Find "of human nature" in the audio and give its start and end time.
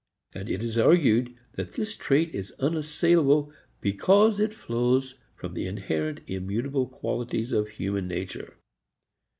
7.51-8.55